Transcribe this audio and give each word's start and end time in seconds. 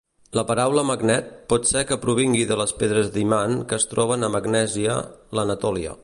La 0.37 0.43
paraula 0.51 0.83
"magnet" 0.91 1.27
pot 1.53 1.69
ser 1.73 1.83
que 1.91 1.97
provingui 2.05 2.41
de 2.53 2.57
les 2.61 2.73
pedres 2.79 3.11
d'imant 3.17 3.55
que 3.73 3.79
es 3.81 3.85
troben 3.93 4.29
a 4.29 4.33
Magnèsia, 4.37 4.97
l'Anatòlia. 5.41 5.99